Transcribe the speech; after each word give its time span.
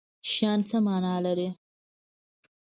شیان 0.31 0.59
څه 0.69 0.77
معنی 0.85 1.15
لري 1.25 1.49